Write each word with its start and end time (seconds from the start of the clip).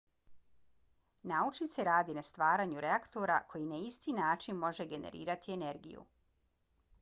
naučnici 1.31 1.83
rade 1.87 2.15
na 2.19 2.23
stvaranju 2.29 2.81
reaktora 2.87 3.35
koji 3.53 3.69
na 3.75 3.83
isti 3.91 4.17
način 4.21 4.59
može 4.65 4.89
generirati 4.97 5.55
energiju 5.59 6.09